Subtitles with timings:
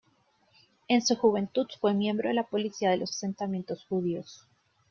[0.87, 4.47] En su juventud fue miembro de la Policía de los Asentamientos Judíos.